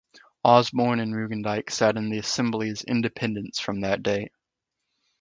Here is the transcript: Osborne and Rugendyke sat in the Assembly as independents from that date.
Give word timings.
Osborne 0.43 0.99
and 0.99 1.13
Rugendyke 1.13 1.69
sat 1.69 1.95
in 1.95 2.09
the 2.09 2.17
Assembly 2.17 2.71
as 2.71 2.81
independents 2.83 3.59
from 3.59 3.81
that 3.81 4.01
date. 4.01 4.31